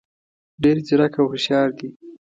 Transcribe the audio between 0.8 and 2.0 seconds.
ځیرک او هوښیار دي.